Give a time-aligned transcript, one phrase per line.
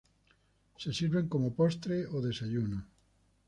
[0.79, 2.79] Se sirven como postre o desayuno.